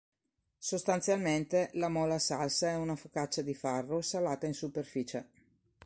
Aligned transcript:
Sostanzialmente, 0.57 1.69
la 1.73 1.87
mola 1.87 2.17
salsa 2.17 2.69
è 2.69 2.75
una 2.75 2.95
focaccia 2.95 3.43
di 3.43 3.53
farro, 3.53 4.01
salata 4.01 4.47
in 4.47 4.55
superficie. 4.55 5.29